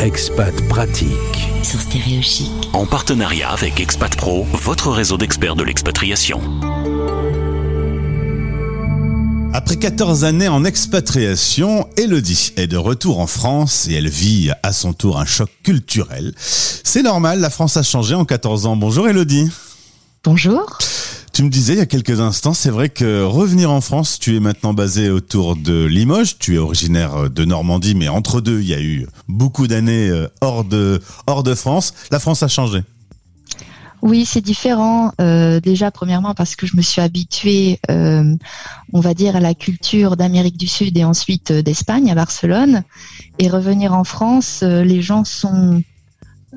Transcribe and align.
Expat 0.00 0.52
Pratique. 0.68 1.48
Sur 1.62 1.80
Stéréo 1.80 2.20
Chic. 2.20 2.50
En 2.72 2.84
partenariat 2.84 3.50
avec 3.50 3.80
Expat 3.80 4.14
Pro, 4.16 4.44
votre 4.44 4.90
réseau 4.90 5.16
d'experts 5.16 5.56
de 5.56 5.62
l'expatriation. 5.62 6.40
Après 9.52 9.76
14 9.76 10.24
années 10.24 10.48
en 10.48 10.64
expatriation, 10.64 11.88
Elodie 11.96 12.52
est 12.56 12.66
de 12.66 12.76
retour 12.76 13.20
en 13.20 13.26
France 13.26 13.86
et 13.88 13.94
elle 13.94 14.08
vit 14.08 14.50
à 14.62 14.72
son 14.72 14.92
tour 14.92 15.18
un 15.18 15.26
choc 15.26 15.50
culturel. 15.62 16.32
C'est 16.36 17.02
normal, 17.02 17.40
la 17.40 17.50
France 17.50 17.76
a 17.76 17.82
changé 17.82 18.14
en 18.14 18.24
14 18.24 18.66
ans. 18.66 18.76
Bonjour 18.76 19.08
Elodie. 19.08 19.48
Bonjour. 20.24 20.78
Tu 21.34 21.42
me 21.42 21.48
disais 21.48 21.72
il 21.72 21.78
y 21.78 21.82
a 21.82 21.86
quelques 21.86 22.20
instants, 22.20 22.54
c'est 22.54 22.70
vrai 22.70 22.90
que 22.90 23.24
revenir 23.24 23.68
en 23.72 23.80
France, 23.80 24.20
tu 24.20 24.36
es 24.36 24.40
maintenant 24.40 24.72
basé 24.72 25.10
autour 25.10 25.56
de 25.56 25.84
Limoges, 25.84 26.38
tu 26.38 26.54
es 26.54 26.58
originaire 26.58 27.28
de 27.28 27.44
Normandie, 27.44 27.96
mais 27.96 28.06
entre 28.06 28.40
deux, 28.40 28.60
il 28.60 28.68
y 28.68 28.72
a 28.72 28.80
eu 28.80 29.08
beaucoup 29.26 29.66
d'années 29.66 30.08
euh, 30.10 30.28
hors 30.42 30.62
de, 30.62 31.02
hors 31.26 31.42
de 31.42 31.56
France. 31.56 31.92
La 32.12 32.20
France 32.20 32.44
a 32.44 32.48
changé. 32.48 32.84
Oui, 34.00 34.24
c'est 34.24 34.42
différent. 34.42 35.10
Euh, 35.20 35.58
déjà, 35.58 35.90
premièrement, 35.90 36.34
parce 36.34 36.54
que 36.54 36.68
je 36.68 36.76
me 36.76 36.82
suis 36.82 37.00
habituée, 37.00 37.80
euh, 37.90 38.36
on 38.92 39.00
va 39.00 39.12
dire, 39.12 39.34
à 39.34 39.40
la 39.40 39.54
culture 39.54 40.16
d'Amérique 40.16 40.56
du 40.56 40.68
Sud 40.68 40.96
et 40.96 41.02
ensuite 41.02 41.50
d'Espagne, 41.50 42.12
à 42.12 42.14
Barcelone. 42.14 42.84
Et 43.40 43.48
revenir 43.48 43.92
en 43.92 44.04
France, 44.04 44.62
les 44.62 45.02
gens 45.02 45.24
sont, 45.24 45.82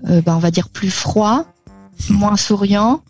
ben, 0.04 0.36
on 0.36 0.40
va 0.40 0.52
dire, 0.52 0.70
plus 0.70 0.92
froids, 0.92 1.48
moins 2.12 2.38
souriants. 2.38 3.02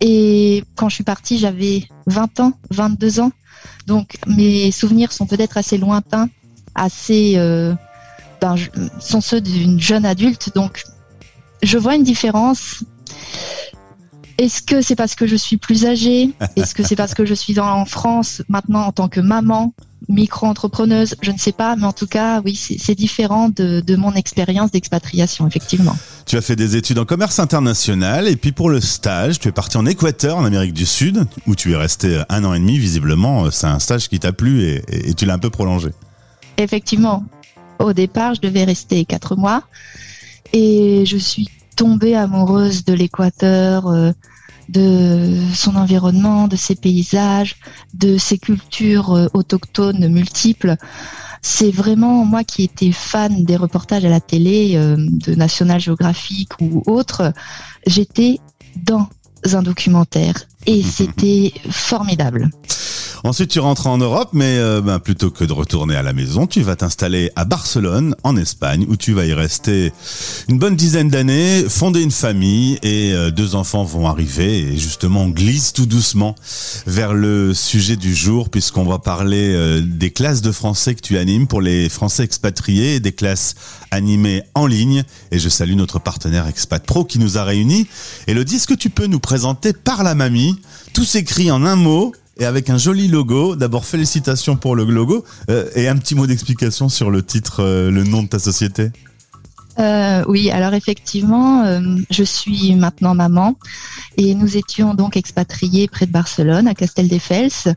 Et 0.00 0.64
quand 0.76 0.88
je 0.88 0.94
suis 0.96 1.04
partie, 1.04 1.38
j'avais 1.38 1.86
20 2.06 2.40
ans, 2.40 2.52
22 2.70 3.20
ans. 3.20 3.32
Donc 3.86 4.16
mes 4.26 4.70
souvenirs 4.70 5.12
sont 5.12 5.26
peut-être 5.26 5.56
assez 5.56 5.78
lointains, 5.78 6.28
assez 6.74 7.34
euh, 7.36 7.74
ben, 8.40 8.54
sont 9.00 9.20
ceux 9.20 9.40
d'une 9.40 9.80
jeune 9.80 10.06
adulte. 10.06 10.54
Donc 10.54 10.84
je 11.62 11.78
vois 11.78 11.96
une 11.96 12.02
différence. 12.02 12.84
Est-ce 14.38 14.62
que 14.62 14.80
c'est 14.80 14.96
parce 14.96 15.14
que 15.14 15.26
je 15.26 15.36
suis 15.36 15.58
plus 15.58 15.84
âgée? 15.84 16.30
Est-ce 16.56 16.74
que 16.74 16.82
c'est 16.82 16.96
parce 16.96 17.12
que 17.12 17.26
je 17.26 17.34
suis 17.34 17.60
en 17.60 17.84
France 17.84 18.42
maintenant 18.48 18.86
en 18.86 18.92
tant 18.92 19.08
que 19.08 19.20
maman? 19.20 19.74
Micro-entrepreneuse, 20.10 21.14
je 21.22 21.30
ne 21.30 21.38
sais 21.38 21.52
pas, 21.52 21.76
mais 21.76 21.84
en 21.84 21.92
tout 21.92 22.06
cas, 22.06 22.40
oui, 22.44 22.54
c'est 22.54 22.94
différent 22.94 23.48
de, 23.48 23.96
mon 23.96 24.12
expérience 24.14 24.70
d'expatriation, 24.70 25.46
effectivement. 25.46 25.96
Tu 26.26 26.36
as 26.36 26.40
fait 26.40 26.56
des 26.56 26.76
études 26.76 26.98
en 26.98 27.04
commerce 27.04 27.38
international 27.38 28.28
et 28.28 28.36
puis 28.36 28.52
pour 28.52 28.70
le 28.70 28.80
stage, 28.80 29.38
tu 29.38 29.48
es 29.48 29.52
parti 29.52 29.76
en 29.76 29.86
Équateur, 29.86 30.36
en 30.36 30.44
Amérique 30.44 30.72
du 30.72 30.86
Sud, 30.86 31.26
où 31.46 31.54
tu 31.54 31.72
es 31.72 31.76
resté 31.76 32.22
un 32.28 32.44
an 32.44 32.54
et 32.54 32.58
demi. 32.58 32.78
Visiblement, 32.78 33.50
c'est 33.50 33.66
un 33.66 33.78
stage 33.78 34.08
qui 34.08 34.18
t'a 34.18 34.32
plu 34.32 34.62
et, 34.62 35.14
tu 35.14 35.26
l'as 35.26 35.34
un 35.34 35.38
peu 35.38 35.50
prolongé. 35.50 35.90
Effectivement. 36.56 37.24
Au 37.78 37.92
départ, 37.92 38.34
je 38.34 38.40
devais 38.40 38.64
rester 38.64 39.04
quatre 39.06 39.36
mois 39.36 39.62
et 40.52 41.04
je 41.06 41.16
suis 41.16 41.48
tombée 41.76 42.14
amoureuse 42.14 42.84
de 42.84 42.92
l'Équateur. 42.92 43.86
Euh, 43.86 44.12
de 44.70 45.36
son 45.54 45.76
environnement, 45.76 46.48
de 46.48 46.56
ses 46.56 46.76
paysages, 46.76 47.56
de 47.94 48.16
ses 48.18 48.38
cultures 48.38 49.12
euh, 49.12 49.26
autochtones 49.34 50.08
multiples. 50.08 50.76
C'est 51.42 51.70
vraiment 51.70 52.24
moi 52.24 52.44
qui 52.44 52.64
étais 52.64 52.92
fan 52.92 53.44
des 53.44 53.56
reportages 53.56 54.04
à 54.04 54.08
la 54.08 54.20
télé 54.20 54.72
euh, 54.76 54.96
de 54.98 55.34
National 55.34 55.80
Geographic 55.80 56.50
ou 56.60 56.82
autres. 56.86 57.32
J'étais 57.86 58.38
dans 58.76 59.08
un 59.52 59.62
documentaire 59.62 60.34
et 60.66 60.82
c'était 60.82 61.52
formidable. 61.70 62.50
Ensuite, 63.22 63.50
tu 63.50 63.60
rentres 63.60 63.86
en 63.86 63.98
Europe, 63.98 64.30
mais 64.32 64.56
euh, 64.58 64.80
ben, 64.80 64.98
plutôt 64.98 65.30
que 65.30 65.44
de 65.44 65.52
retourner 65.52 65.94
à 65.94 66.02
la 66.02 66.14
maison, 66.14 66.46
tu 66.46 66.62
vas 66.62 66.76
t'installer 66.76 67.30
à 67.36 67.44
Barcelone, 67.44 68.14
en 68.22 68.34
Espagne, 68.34 68.86
où 68.88 68.96
tu 68.96 69.12
vas 69.12 69.26
y 69.26 69.34
rester 69.34 69.92
une 70.48 70.58
bonne 70.58 70.74
dizaine 70.74 71.10
d'années, 71.10 71.64
fonder 71.68 72.00
une 72.00 72.12
famille 72.12 72.78
et 72.82 73.12
euh, 73.12 73.30
deux 73.30 73.56
enfants 73.56 73.84
vont 73.84 74.08
arriver. 74.08 74.60
Et 74.60 74.78
justement, 74.78 75.24
on 75.24 75.28
glisse 75.28 75.74
tout 75.74 75.84
doucement 75.84 76.34
vers 76.86 77.12
le 77.12 77.52
sujet 77.52 77.96
du 77.96 78.14
jour, 78.14 78.48
puisqu'on 78.48 78.84
va 78.84 78.98
parler 78.98 79.52
euh, 79.54 79.82
des 79.82 80.10
classes 80.10 80.40
de 80.40 80.50
français 80.50 80.94
que 80.94 81.02
tu 81.02 81.18
animes 81.18 81.46
pour 81.46 81.60
les 81.60 81.90
Français 81.90 82.24
expatriés 82.24 82.94
et 82.94 83.00
des 83.00 83.12
classes 83.12 83.54
animées 83.90 84.44
en 84.54 84.66
ligne. 84.66 85.04
Et 85.30 85.38
je 85.38 85.50
salue 85.50 85.74
notre 85.74 85.98
partenaire 85.98 86.46
Expat 86.46 86.82
Pro 86.82 87.04
qui 87.04 87.18
nous 87.18 87.36
a 87.36 87.44
réunis. 87.44 87.86
Elodie, 88.28 88.56
est-ce 88.56 88.66
que 88.66 88.72
tu 88.72 88.88
peux 88.88 89.06
nous 89.06 89.20
présenter 89.20 89.74
par 89.74 90.04
la 90.04 90.14
mamie, 90.14 90.58
tout 90.94 91.04
s'écrit 91.04 91.50
en 91.50 91.66
un 91.66 91.76
mot, 91.76 92.14
et 92.40 92.46
avec 92.46 92.70
un 92.70 92.78
joli 92.78 93.06
logo. 93.06 93.54
D'abord, 93.54 93.84
félicitations 93.84 94.56
pour 94.56 94.74
le 94.74 94.84
logo 94.84 95.24
euh, 95.50 95.70
et 95.76 95.86
un 95.86 95.96
petit 95.96 96.14
mot 96.14 96.26
d'explication 96.26 96.88
sur 96.88 97.10
le 97.10 97.22
titre, 97.22 97.62
euh, 97.62 97.90
le 97.90 98.02
nom 98.02 98.22
de 98.22 98.28
ta 98.28 98.38
société. 98.38 98.90
Euh, 99.78 100.24
oui, 100.26 100.50
alors 100.50 100.74
effectivement, 100.74 101.80
je 102.10 102.24
suis 102.24 102.74
maintenant 102.74 103.14
maman 103.14 103.54
et 104.18 104.34
nous 104.34 104.56
étions 104.56 104.94
donc 104.94 105.16
expatriés 105.16 105.88
près 105.88 106.06
de 106.06 106.10
Barcelone, 106.10 106.66
à 106.66 106.74
Casteldefels. 106.74 107.74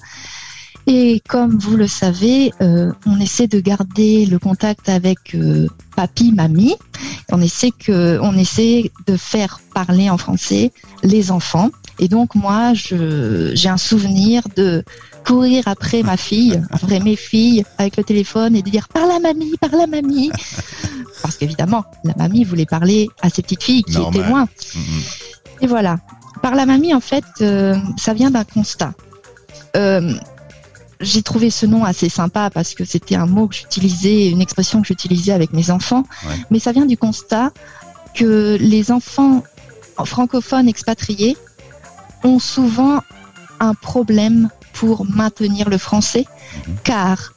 Et 0.85 1.21
comme 1.29 1.57
vous 1.59 1.77
le 1.77 1.87
savez, 1.87 2.51
on 2.59 3.19
essaie 3.21 3.47
de 3.47 3.61
garder 3.61 4.25
le 4.25 4.37
contact 4.37 4.89
avec 4.89 5.37
papy, 5.95 6.33
mamie. 6.33 6.75
On 7.31 7.39
essaie 7.39 7.71
que, 7.71 8.19
on 8.21 8.37
essaie 8.37 8.91
de 9.07 9.15
faire 9.15 9.61
parler 9.73 10.09
en 10.09 10.17
français 10.17 10.73
les 11.03 11.31
enfants. 11.31 11.69
Et 11.99 12.07
donc 12.07 12.35
moi, 12.35 12.73
j'ai 12.73 13.69
un 13.69 13.77
souvenir 13.77 14.43
de 14.55 14.83
courir 15.25 15.67
après 15.67 16.03
ma 16.03 16.17
fille, 16.17 16.61
après 16.71 16.99
mes 16.99 17.15
filles, 17.15 17.63
avec 17.77 17.97
le 17.97 18.03
téléphone 18.03 18.55
et 18.55 18.61
de 18.61 18.69
dire 18.69 18.87
par 18.89 19.07
la 19.07 19.19
mamie, 19.19 19.55
par 19.59 19.71
la 19.71 19.87
mamie. 19.87 20.31
Parce 21.21 21.37
qu'évidemment, 21.37 21.85
la 22.03 22.13
mamie 22.17 22.43
voulait 22.43 22.65
parler 22.65 23.09
à 23.21 23.29
ses 23.29 23.41
petites 23.41 23.63
filles 23.63 23.83
qui 23.83 23.97
étaient 23.97 24.27
loin. 24.27 24.43
Mm-hmm. 24.45 25.61
Et 25.61 25.67
voilà. 25.67 25.97
Par 26.41 26.55
la 26.55 26.65
mamie, 26.65 26.93
en 26.93 26.99
fait, 26.99 27.23
euh, 27.41 27.75
ça 27.97 28.13
vient 28.13 28.29
d'un 28.29 28.43
constat. 28.43 28.93
Euh, 29.77 30.13
j'ai 30.99 31.21
trouvé 31.21 31.49
ce 31.49 31.65
nom 31.65 31.85
assez 31.85 32.09
sympa 32.09 32.49
parce 32.49 32.73
que 32.73 32.83
c'était 32.83 33.15
un 33.15 33.25
mot 33.25 33.47
que 33.47 33.55
j'utilisais, 33.55 34.29
une 34.29 34.41
expression 34.41 34.81
que 34.81 34.87
j'utilisais 34.87 35.31
avec 35.31 35.53
mes 35.53 35.69
enfants. 35.69 36.03
Mais 36.49 36.59
ça 36.59 36.71
vient 36.71 36.85
du 36.85 36.97
constat 36.97 37.51
que 38.13 38.57
les 38.59 38.91
enfants 38.91 39.43
francophones 40.05 40.67
expatriés 40.67 41.37
ont 42.23 42.39
souvent 42.39 43.01
un 43.59 43.73
problème 43.73 44.49
pour 44.73 45.05
maintenir 45.05 45.69
le 45.69 45.77
français, 45.77 46.25
mhm. 46.67 46.75
car 46.83 47.33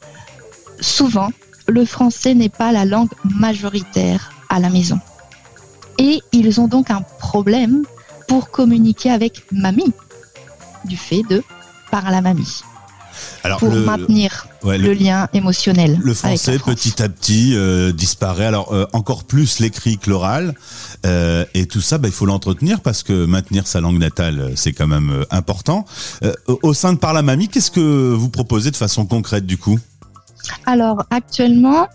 souvent, 0.80 1.30
le 1.69 1.84
français 1.84 2.34
n'est 2.34 2.48
pas 2.48 2.72
la 2.72 2.84
langue 2.84 3.10
majoritaire 3.25 4.32
à 4.48 4.60
la 4.60 4.70
maison. 4.70 5.00
Et 5.98 6.20
ils 6.32 6.60
ont 6.60 6.69
donc 6.69 6.91
un 6.91 7.02
problème 7.19 7.84
pour 8.28 8.50
communiquer 8.50 9.10
avec 9.10 9.44
mamie, 9.52 9.92
du 10.84 10.96
fait 10.96 11.22
de 11.28 11.42
par 11.91 12.10
la 12.10 12.20
mamie 12.20 12.62
pour 13.59 13.72
maintenir 13.72 14.47
le, 14.65 14.93
lien 14.93 15.28
émotionnel. 15.32 15.99
Le 16.03 16.15
français 16.15 16.59
petit 16.59 17.03
à 17.03 17.09
petit 17.09 17.53
euh, 17.54 17.93
disparaît. 17.93 18.47
Alors 18.47 18.72
euh, 18.72 18.87
encore 18.93 19.25
plus 19.25 19.60
l'écrit 19.60 19.99
que 19.99 20.10
l'oral. 20.10 20.54
Euh, 21.04 21.44
et 21.55 21.66
tout 21.66 21.81
ça, 21.81 21.99
bah, 21.99 22.09
il 22.09 22.15
faut 22.15 22.26
l'entretenir 22.26 22.81
parce 22.81 23.03
que 23.03 23.26
maintenir 23.26 23.66
sa 23.66 23.81
langue 23.81 23.99
natale, 23.99 24.53
c'est 24.56 24.72
quand 24.72 24.87
même 24.87 25.25
important. 25.31 25.84
au 26.62 26.75
sein 26.75 26.93
de 26.93 26.99
Par 26.99 27.12
la 27.12 27.22
Mamie, 27.22 27.49
qu'est-ce 27.49 27.71
que 27.71 28.12
vous 28.12 28.28
proposez 28.28 28.71
de 28.71 28.76
façon 28.76 29.06
concrète 29.06 29.47
du 29.47 29.59
coup? 29.59 29.78
Alors 30.66 31.04
actuellement, 31.10 31.88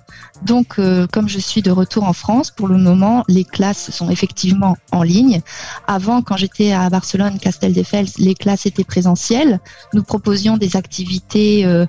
donc 0.43 0.79
euh, 0.79 1.07
comme 1.07 1.29
je 1.29 1.39
suis 1.39 1.61
de 1.61 1.71
retour 1.71 2.03
en 2.03 2.13
France, 2.13 2.51
pour 2.51 2.67
le 2.67 2.77
moment, 2.77 3.23
les 3.27 3.43
classes 3.43 3.91
sont 3.91 4.09
effectivement 4.09 4.77
en 4.91 5.03
ligne. 5.03 5.41
Avant, 5.87 6.21
quand 6.21 6.37
j'étais 6.37 6.71
à 6.71 6.89
Barcelone, 6.89 7.37
Casteldefels, 7.39 8.07
les 8.17 8.33
classes 8.33 8.65
étaient 8.65 8.83
présentielles. 8.83 9.59
Nous 9.93 10.03
proposions 10.03 10.57
des 10.57 10.75
activités 10.75 11.65
euh, 11.65 11.85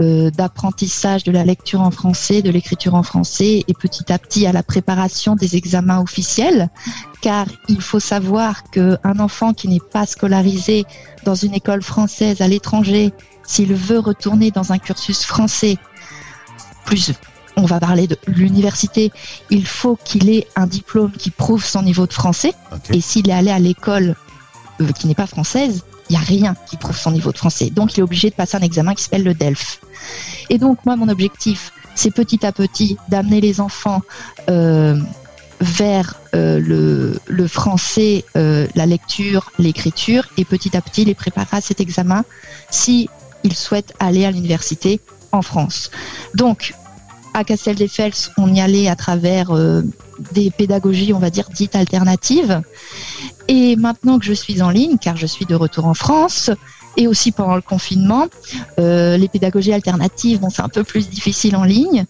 euh, 0.00 0.30
d'apprentissage 0.30 1.24
de 1.24 1.32
la 1.32 1.44
lecture 1.44 1.80
en 1.80 1.90
français, 1.90 2.42
de 2.42 2.50
l'écriture 2.50 2.94
en 2.94 3.02
français, 3.02 3.64
et 3.66 3.74
petit 3.74 4.12
à 4.12 4.18
petit 4.18 4.46
à 4.46 4.52
la 4.52 4.62
préparation 4.62 5.34
des 5.34 5.56
examens 5.56 6.00
officiels. 6.00 6.68
Car 7.22 7.46
il 7.68 7.80
faut 7.82 8.00
savoir 8.00 8.62
qu'un 8.70 9.18
enfant 9.18 9.52
qui 9.52 9.68
n'est 9.68 9.80
pas 9.92 10.06
scolarisé 10.06 10.84
dans 11.24 11.34
une 11.34 11.54
école 11.54 11.82
française 11.82 12.40
à 12.40 12.48
l'étranger 12.48 13.12
s'il 13.50 13.74
veut 13.74 13.98
retourner 13.98 14.52
dans 14.52 14.72
un 14.72 14.78
cursus 14.78 15.24
français, 15.24 15.76
plus 16.84 17.12
on 17.56 17.64
va 17.64 17.80
parler 17.80 18.06
de 18.06 18.16
l'université, 18.28 19.10
il 19.50 19.66
faut 19.66 19.98
qu'il 20.04 20.30
ait 20.30 20.46
un 20.54 20.68
diplôme 20.68 21.10
qui 21.10 21.32
prouve 21.32 21.64
son 21.64 21.82
niveau 21.82 22.06
de 22.06 22.12
français. 22.12 22.54
Et 22.90 23.00
s'il 23.00 23.28
est 23.28 23.32
allé 23.32 23.50
à 23.50 23.58
l'école 23.58 24.14
euh, 24.80 24.92
qui 24.92 25.08
n'est 25.08 25.16
pas 25.16 25.26
française, 25.26 25.82
il 26.08 26.12
n'y 26.12 26.22
a 26.22 26.24
rien 26.24 26.54
qui 26.68 26.76
prouve 26.76 26.96
son 26.96 27.10
niveau 27.10 27.32
de 27.32 27.38
français. 27.38 27.70
Donc 27.70 27.96
il 27.96 28.00
est 28.00 28.02
obligé 28.04 28.30
de 28.30 28.36
passer 28.36 28.56
un 28.56 28.60
examen 28.60 28.94
qui 28.94 29.02
s'appelle 29.02 29.24
le 29.24 29.34
DELF. 29.34 29.80
Et 30.48 30.58
donc 30.58 30.86
moi, 30.86 30.94
mon 30.94 31.08
objectif, 31.08 31.72
c'est 31.96 32.12
petit 32.12 32.46
à 32.46 32.52
petit 32.52 32.98
d'amener 33.08 33.40
les 33.40 33.60
enfants 33.60 34.02
euh, 34.48 34.96
vers 35.60 36.14
euh, 36.36 37.18
le, 37.26 37.48
français, 37.48 38.24
la 38.36 38.86
lecture, 38.86 39.50
l'écriture, 39.58 40.28
et 40.36 40.44
petit 40.44 40.76
à 40.76 40.80
petit 40.80 41.04
les 41.04 41.16
préparer 41.16 41.56
à 41.56 41.60
cet 41.60 41.80
examen 41.80 42.24
si 42.70 43.10
ils 43.44 43.54
souhaitent 43.54 43.94
aller 43.98 44.24
à 44.24 44.30
l'université 44.30 45.00
en 45.32 45.42
France. 45.42 45.90
Donc, 46.34 46.74
à 47.34 47.44
Castel-des-Fels, 47.44 48.12
on 48.38 48.52
y 48.52 48.60
allait 48.60 48.88
à 48.88 48.96
travers 48.96 49.50
euh, 49.50 49.82
des 50.32 50.50
pédagogies, 50.50 51.12
on 51.12 51.18
va 51.18 51.30
dire, 51.30 51.48
dites 51.50 51.76
alternatives. 51.76 52.62
Et 53.48 53.76
maintenant 53.76 54.18
que 54.18 54.24
je 54.24 54.32
suis 54.32 54.62
en 54.62 54.70
ligne, 54.70 54.96
car 54.98 55.16
je 55.16 55.26
suis 55.26 55.46
de 55.46 55.54
retour 55.54 55.86
en 55.86 55.94
France, 55.94 56.50
et 56.96 57.06
aussi 57.06 57.32
pendant 57.32 57.56
le 57.56 57.62
confinement. 57.62 58.26
Euh, 58.78 59.16
les 59.16 59.28
pédagogies 59.28 59.72
alternatives, 59.72 60.40
bon, 60.40 60.50
c'est 60.50 60.62
un 60.62 60.68
peu 60.68 60.84
plus 60.84 61.08
difficile 61.08 61.56
en 61.56 61.64
ligne. 61.64 62.04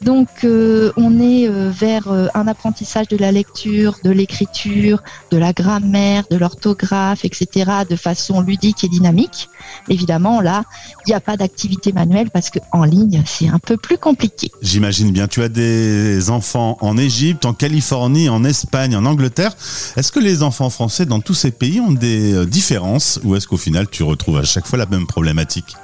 Donc, 0.00 0.28
euh, 0.44 0.92
on 0.96 1.20
est 1.20 1.48
euh, 1.48 1.70
vers 1.70 2.08
un 2.08 2.46
apprentissage 2.46 3.08
de 3.08 3.16
la 3.16 3.32
lecture, 3.32 3.96
de 4.04 4.10
l'écriture, 4.10 5.02
de 5.30 5.36
la 5.36 5.52
grammaire, 5.52 6.24
de 6.30 6.36
l'orthographe, 6.36 7.24
etc., 7.24 7.70
de 7.88 7.96
façon 7.96 8.40
ludique 8.40 8.84
et 8.84 8.88
dynamique. 8.88 9.48
Évidemment, 9.88 10.40
là, 10.40 10.64
il 11.06 11.10
n'y 11.10 11.14
a 11.14 11.20
pas 11.20 11.36
d'activité 11.36 11.92
manuelle 11.92 12.30
parce 12.30 12.50
qu'en 12.50 12.84
ligne, 12.84 13.22
c'est 13.26 13.48
un 13.48 13.58
peu 13.58 13.76
plus 13.76 13.98
compliqué. 13.98 14.50
J'imagine 14.62 15.12
bien. 15.12 15.28
Tu 15.28 15.42
as 15.42 15.48
des 15.48 16.30
enfants 16.30 16.78
en 16.80 16.96
Égypte, 16.96 17.44
en 17.44 17.54
Californie, 17.54 18.28
en 18.28 18.44
Espagne, 18.44 18.96
en 18.96 19.04
Angleterre. 19.04 19.54
Est-ce 19.96 20.12
que 20.12 20.20
les 20.20 20.42
enfants 20.42 20.70
français 20.70 21.06
dans 21.06 21.20
tous 21.20 21.34
ces 21.34 21.50
pays 21.50 21.80
ont 21.80 21.92
des 21.92 22.46
différences 22.46 23.20
ou 23.24 23.34
est-ce 23.36 23.46
qu'au 23.46 23.56
final, 23.56 23.88
tu 23.90 24.02
retrouves 24.02 24.21
à 24.30 24.44
chaque 24.44 24.66
fois 24.66 24.78
la 24.78 24.86
même 24.86 25.06
problématique 25.06 25.76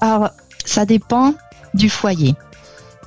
Alors, 0.00 0.30
ça 0.64 0.84
dépend 0.84 1.34
du 1.74 1.88
foyer. 1.88 2.34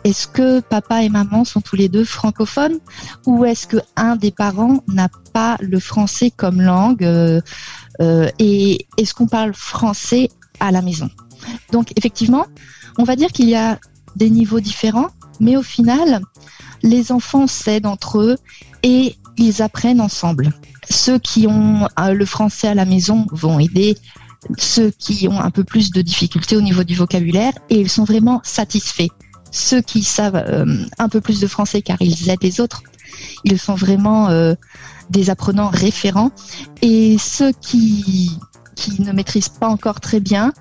Est-ce 0.03 0.27
que 0.27 0.61
papa 0.61 1.03
et 1.03 1.09
maman 1.09 1.45
sont 1.45 1.61
tous 1.61 1.75
les 1.75 1.87
deux 1.87 2.05
francophones 2.05 2.79
ou 3.27 3.45
est-ce 3.45 3.67
que 3.67 3.77
un 3.95 4.15
des 4.15 4.31
parents 4.31 4.83
n'a 4.87 5.09
pas 5.31 5.57
le 5.61 5.79
français 5.79 6.31
comme 6.31 6.59
langue 6.61 7.03
euh, 7.03 7.39
euh, 8.01 8.29
et 8.39 8.87
est-ce 8.97 9.13
qu'on 9.13 9.27
parle 9.27 9.53
français 9.53 10.29
à 10.59 10.71
la 10.71 10.81
maison? 10.81 11.09
Donc 11.71 11.91
effectivement, 11.97 12.47
on 12.97 13.03
va 13.03 13.15
dire 13.15 13.31
qu'il 13.31 13.47
y 13.47 13.55
a 13.55 13.79
des 14.15 14.29
niveaux 14.29 14.59
différents, 14.59 15.09
mais 15.39 15.55
au 15.55 15.63
final, 15.63 16.21
les 16.81 17.11
enfants 17.11 17.45
s'aident 17.45 17.85
entre 17.85 18.19
eux 18.19 18.37
et 18.81 19.15
ils 19.37 19.61
apprennent 19.61 20.01
ensemble. 20.01 20.51
Ceux 20.89 21.19
qui 21.19 21.47
ont 21.47 21.87
euh, 21.99 22.13
le 22.13 22.25
français 22.25 22.67
à 22.67 22.73
la 22.73 22.85
maison 22.85 23.27
vont 23.31 23.59
aider 23.59 23.97
ceux 24.57 24.91
qui 24.91 25.27
ont 25.27 25.39
un 25.39 25.51
peu 25.51 25.63
plus 25.63 25.91
de 25.91 26.01
difficultés 26.01 26.57
au 26.57 26.61
niveau 26.61 26.83
du 26.83 26.95
vocabulaire 26.95 27.53
et 27.69 27.79
ils 27.79 27.89
sont 27.89 28.03
vraiment 28.03 28.41
satisfaits. 28.43 29.09
Ceux 29.51 29.81
qui 29.81 30.03
savent 30.03 30.35
euh, 30.35 30.85
un 30.97 31.09
peu 31.09 31.21
plus 31.21 31.39
de 31.39 31.47
français 31.47 31.81
car 31.81 31.97
ils 32.01 32.29
aident 32.29 32.43
les 32.43 32.61
autres, 32.61 32.83
ils 33.43 33.59
sont 33.59 33.75
vraiment 33.75 34.29
euh, 34.29 34.55
des 35.09 35.29
apprenants 35.29 35.69
référents. 35.69 36.31
Et 36.81 37.17
ceux 37.19 37.51
qui 37.51 38.31
qui 38.75 39.01
ne 39.01 39.11
maîtrisent 39.11 39.49
pas 39.49 39.67
encore 39.67 39.99
très 39.99 40.19
bien 40.19 40.53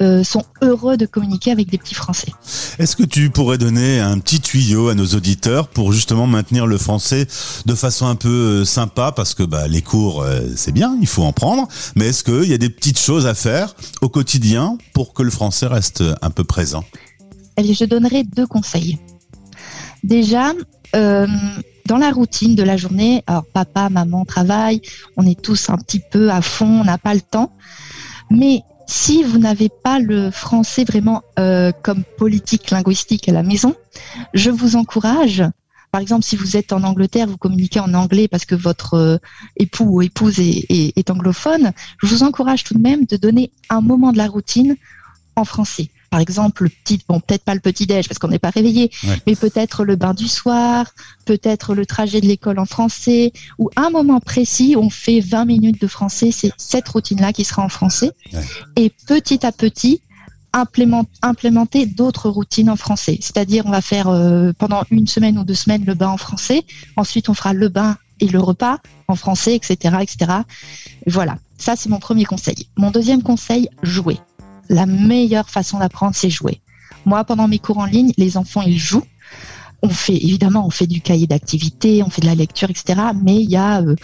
euh, 0.00 0.22
sont 0.22 0.44
heureux 0.62 0.96
de 0.96 1.06
communiquer 1.06 1.50
avec 1.50 1.70
des 1.70 1.78
petits 1.78 1.94
Français. 1.94 2.32
Est-ce 2.78 2.94
que 2.94 3.02
tu 3.02 3.30
pourrais 3.30 3.58
donner 3.58 3.98
un 3.98 4.18
petit 4.20 4.40
tuyau 4.40 4.88
à 4.88 4.94
nos 4.94 5.06
auditeurs 5.06 5.68
pour 5.68 5.92
justement 5.92 6.26
maintenir 6.26 6.66
le 6.66 6.78
français 6.78 7.26
de 7.66 7.74
façon 7.74 8.06
un 8.06 8.14
peu 8.14 8.28
euh, 8.28 8.64
sympa? 8.64 9.10
Parce 9.10 9.34
que 9.34 9.42
bah, 9.42 9.66
les 9.66 9.82
cours, 9.82 10.22
euh, 10.22 10.42
c'est 10.54 10.72
bien, 10.72 10.96
il 11.00 11.08
faut 11.08 11.24
en 11.24 11.32
prendre, 11.32 11.66
mais 11.96 12.06
est-ce 12.08 12.22
qu'il 12.22 12.48
y 12.48 12.54
a 12.54 12.58
des 12.58 12.70
petites 12.70 13.00
choses 13.00 13.26
à 13.26 13.34
faire 13.34 13.74
au 14.00 14.08
quotidien 14.08 14.78
pour 14.94 15.14
que 15.14 15.22
le 15.24 15.30
français 15.30 15.66
reste 15.66 16.04
un 16.22 16.30
peu 16.30 16.44
présent? 16.44 16.84
Allez, 17.56 17.74
je 17.74 17.84
donnerai 17.84 18.22
deux 18.22 18.46
conseils. 18.46 18.98
Déjà, 20.04 20.52
dans 21.88 21.96
la 21.96 22.10
routine 22.10 22.54
de 22.54 22.62
la 22.62 22.76
journée, 22.76 23.24
alors 23.26 23.46
papa, 23.46 23.88
maman 23.88 24.26
travaillent, 24.26 24.82
on 25.16 25.26
est 25.26 25.40
tous 25.40 25.70
un 25.70 25.78
petit 25.78 26.00
peu 26.00 26.30
à 26.30 26.42
fond, 26.42 26.82
on 26.82 26.84
n'a 26.84 26.98
pas 26.98 27.14
le 27.14 27.22
temps. 27.22 27.50
Mais 28.30 28.60
si 28.86 29.22
vous 29.22 29.38
n'avez 29.38 29.70
pas 29.70 29.98
le 29.98 30.30
français 30.30 30.84
vraiment 30.84 31.22
euh, 31.38 31.72
comme 31.82 32.04
politique 32.18 32.70
linguistique 32.70 33.26
à 33.30 33.32
la 33.32 33.42
maison, 33.42 33.74
je 34.34 34.50
vous 34.50 34.76
encourage. 34.76 35.42
Par 35.90 36.02
exemple, 36.02 36.24
si 36.24 36.36
vous 36.36 36.58
êtes 36.58 36.74
en 36.74 36.82
Angleterre, 36.84 37.26
vous 37.26 37.38
communiquez 37.38 37.80
en 37.80 37.94
anglais 37.94 38.28
parce 38.28 38.44
que 38.44 38.54
votre 38.54 38.94
euh, 38.94 39.16
époux 39.56 39.86
ou 39.88 40.02
épouse 40.02 40.38
est 40.38 41.10
anglophone, 41.10 41.72
je 42.02 42.06
vous 42.06 42.22
encourage 42.22 42.64
tout 42.64 42.74
de 42.74 42.82
même 42.82 43.06
de 43.06 43.16
donner 43.16 43.50
un 43.70 43.80
moment 43.80 44.12
de 44.12 44.18
la 44.18 44.26
routine 44.26 44.76
en 45.36 45.44
français 45.46 45.88
par 46.10 46.20
exemple, 46.20 46.64
le 46.64 46.68
petit, 46.70 47.00
bon, 47.08 47.20
peut-être 47.20 47.44
pas 47.44 47.54
le 47.54 47.60
petit 47.60 47.86
déj 47.86 48.08
parce 48.08 48.18
qu'on 48.18 48.28
n'est 48.28 48.38
pas 48.38 48.50
réveillé, 48.50 48.90
mais 49.26 49.36
peut-être 49.36 49.84
le 49.84 49.96
bain 49.96 50.14
du 50.14 50.28
soir, 50.28 50.86
peut-être 51.24 51.74
le 51.74 51.86
trajet 51.86 52.20
de 52.20 52.26
l'école 52.26 52.58
en 52.58 52.64
français, 52.64 53.32
ou 53.58 53.70
un 53.76 53.90
moment 53.90 54.20
précis, 54.20 54.74
on 54.76 54.90
fait 54.90 55.20
20 55.20 55.44
minutes 55.44 55.80
de 55.80 55.86
français, 55.86 56.30
c'est 56.32 56.52
cette 56.56 56.88
routine-là 56.88 57.32
qui 57.32 57.44
sera 57.44 57.62
en 57.62 57.68
français. 57.68 58.12
Et 58.76 58.90
petit 59.06 59.44
à 59.44 59.52
petit, 59.52 60.00
implémenter 61.22 61.86
d'autres 61.86 62.30
routines 62.30 62.70
en 62.70 62.76
français. 62.76 63.18
C'est-à-dire, 63.20 63.66
on 63.66 63.70
va 63.70 63.82
faire 63.82 64.08
euh, 64.08 64.52
pendant 64.58 64.82
une 64.90 65.06
semaine 65.06 65.38
ou 65.38 65.44
deux 65.44 65.54
semaines 65.54 65.84
le 65.84 65.94
bain 65.94 66.08
en 66.08 66.16
français, 66.16 66.64
ensuite 66.96 67.28
on 67.28 67.34
fera 67.34 67.52
le 67.52 67.68
bain 67.68 67.96
et 68.20 68.26
le 68.26 68.40
repas 68.40 68.78
en 69.06 69.14
français, 69.14 69.54
etc., 69.54 69.96
etc. 70.00 70.32
Voilà. 71.06 71.38
Ça, 71.58 71.74
c'est 71.76 71.88
mon 71.88 71.98
premier 71.98 72.24
conseil. 72.24 72.68
Mon 72.76 72.90
deuxième 72.90 73.22
conseil, 73.22 73.68
jouer 73.82 74.18
la 74.68 74.86
meilleure 74.86 75.48
façon 75.48 75.78
d'apprendre, 75.78 76.14
c'est 76.14 76.30
jouer. 76.30 76.60
Moi, 77.04 77.24
pendant 77.24 77.48
mes 77.48 77.58
cours 77.58 77.78
en 77.78 77.84
ligne, 77.84 78.12
les 78.16 78.36
enfants, 78.36 78.62
ils 78.62 78.78
jouent. 78.78 79.06
On 79.82 79.88
fait, 79.88 80.16
évidemment, 80.16 80.66
on 80.66 80.70
fait 80.70 80.86
du 80.86 81.00
cahier 81.00 81.26
d'activité, 81.26 82.02
on 82.02 82.10
fait 82.10 82.20
de 82.20 82.26
la 82.26 82.34
lecture, 82.34 82.68
etc. 82.68 83.00
Mais 83.22 83.36
il 83.36 83.50
y 83.50 83.56
a 83.56 83.80
euh, 83.80 83.94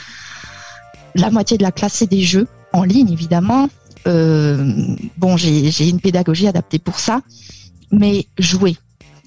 la 1.14 1.30
moitié 1.30 1.58
de 1.58 1.62
la 1.62 1.72
classe, 1.72 1.94
c'est 1.94 2.10
des 2.10 2.22
jeux 2.22 2.46
en 2.72 2.84
ligne, 2.84 3.10
évidemment. 3.12 3.68
Euh, 4.06 4.96
bon, 5.16 5.36
j'ai 5.36 5.88
une 5.88 6.00
pédagogie 6.00 6.46
adaptée 6.46 6.78
pour 6.78 6.98
ça. 6.98 7.22
Mais 7.90 8.26
jouer, 8.38 8.76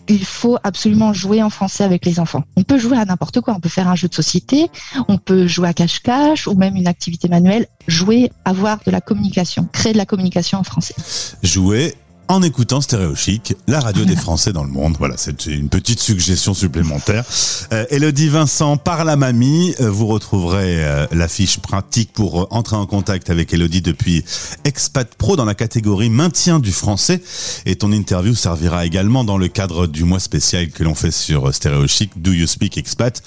il 0.10 0.26
faut 0.26 0.58
absolument 0.64 1.14
jouer 1.14 1.44
en 1.44 1.50
français 1.50 1.84
avec 1.84 2.06
les 2.06 2.20
enfants. 2.20 2.44
On 2.56 2.64
peut 2.64 2.78
jouer 2.78 2.98
à 2.98 3.06
n'importe 3.06 3.42
quoi. 3.42 3.54
On 3.56 3.60
peut 3.60 3.70
faire 3.70 3.88
un 3.88 3.96
jeu 3.96 4.08
de 4.08 4.14
société, 4.14 4.70
on 5.08 5.18
peut 5.18 5.48
jouer 5.48 5.70
à 5.70 5.74
cache-cache 5.74 6.48
ou 6.48 6.56
même 6.56 6.76
une 6.76 6.88
activité 6.88 7.28
manuelle. 7.28 7.68
Jouer, 7.88 8.32
avoir 8.46 8.80
de 8.86 8.92
la 8.92 9.02
communication, 9.02 9.68
créer 9.72 9.94
de 9.94 9.98
la 9.98 10.06
communication 10.06 10.60
en 10.60 10.64
français. 10.64 10.96
Jouer 11.44 11.96
en 12.30 12.42
écoutant 12.42 12.82
Stéréo 12.82 13.16
Chic, 13.16 13.56
la 13.68 13.80
radio 13.80 14.04
des 14.04 14.16
Français 14.16 14.52
dans 14.52 14.64
le 14.64 14.70
monde. 14.70 14.96
Voilà, 15.00 15.16
c'est 15.18 15.46
une 15.46 15.70
petite 15.70 16.00
suggestion 16.00 16.54
supplémentaire. 16.54 17.24
Euh, 17.72 17.86
Elodie 17.90 18.30
Vincent 18.30 18.78
par 18.78 19.06
la 19.06 19.16
mamie, 19.16 19.74
euh, 19.80 19.90
vous 19.90 20.08
retrouverez 20.08 20.84
euh, 20.84 21.08
la 21.12 21.28
pratique 21.62 22.12
pour 22.14 22.42
euh, 22.42 22.48
entrer 22.50 22.76
en 22.76 22.86
contact 22.86 23.30
avec 23.30 23.54
Elodie 23.54 23.82
depuis 23.82 24.26
Expat 24.64 25.08
Pro 25.16 25.36
dans 25.36 25.46
la 25.46 25.56
catégorie 25.56 26.10
maintien 26.10 26.60
du 26.60 26.72
français. 26.72 27.22
Et 27.66 27.76
ton 27.76 27.92
interview 27.92 28.36
servira 28.36 28.86
également 28.86 29.24
dans 29.24 29.38
le 29.38 29.48
cadre 29.48 29.88
du 29.88 30.04
mois 30.04 30.20
spécial 30.20 30.70
que 30.70 30.84
l'on 30.84 30.96
fait 30.96 31.12
sur 31.12 31.54
Stéréo 31.54 31.88
Chic, 31.88 32.12
Do 32.22 32.32
You 32.32 32.48
Speak 32.48 32.78
Expat? 32.78 33.22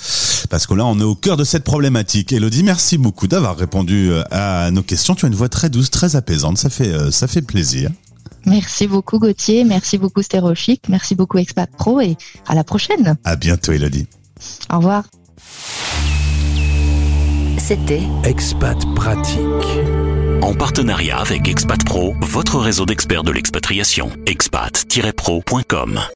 Parce 0.50 0.66
que 0.66 0.74
là, 0.74 0.84
on 0.86 0.98
est 0.98 1.04
au 1.04 1.14
cœur 1.14 1.36
de 1.36 1.44
cette 1.44 1.64
problématique. 1.64 2.32
Elodie, 2.32 2.62
merci 2.62 2.98
beaucoup 2.98 3.28
d'avoir 3.28 3.56
répondu 3.56 4.10
à 4.30 4.70
nos 4.70 4.82
questions. 4.82 5.14
Tu 5.14 5.24
as 5.24 5.28
une 5.28 5.34
voix 5.34 5.48
très 5.48 5.70
douce, 5.70 5.90
très 5.90 6.16
apaisante. 6.16 6.58
Ça 6.58 6.68
fait 7.28 7.42
plaisir. 7.42 7.90
Merci 8.46 8.86
beaucoup 8.86 9.18
Gauthier, 9.18 9.64
merci 9.64 9.98
beaucoup 9.98 10.22
Stérochic, 10.22 10.88
merci 10.88 11.14
beaucoup 11.14 11.38
Expat 11.38 11.70
Pro 11.70 12.00
et 12.00 12.16
à 12.46 12.54
la 12.54 12.64
prochaine. 12.64 13.16
À 13.24 13.36
bientôt 13.36 13.72
Elodie. 13.72 14.06
Au 14.72 14.78
revoir. 14.78 15.04
C'était 17.58 18.02
Expat 18.24 18.78
Pratique. 18.94 19.40
En 20.42 20.54
partenariat 20.54 21.18
avec 21.18 21.46
Expat 21.48 21.84
Pro, 21.84 22.14
votre 22.20 22.58
réseau 22.58 22.86
d'experts 22.86 23.22
de 23.22 23.30
l'expatriation. 23.30 24.10
expat-pro.com 24.26 26.00